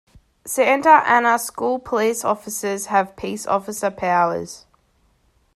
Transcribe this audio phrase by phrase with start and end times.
[0.45, 4.65] Santa Ana School Police officers have peace officer powers.